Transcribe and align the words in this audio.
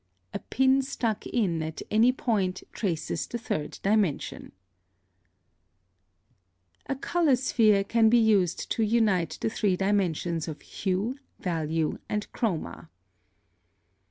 A 0.33 0.39
pin 0.39 0.81
stuck 0.81 1.27
in 1.27 1.61
at 1.61 1.83
any 1.91 2.11
point 2.11 2.63
traces 2.71 3.27
the 3.27 3.37
third 3.37 3.77
dimension. 3.83 4.45
[Illustration: 4.49 4.51
Fig. 6.89 6.95
5.] 6.95 6.97
+A 6.97 6.99
color 6.99 7.35
sphere 7.35 7.83
can 7.83 8.09
be 8.09 8.17
used 8.17 8.71
to 8.71 8.81
unite 8.81 9.37
the 9.41 9.49
three 9.51 9.75
dimensions 9.77 10.47
of 10.47 10.59
hue, 10.63 11.19
value, 11.39 11.99
and 12.09 12.25
chroma. 12.31 12.89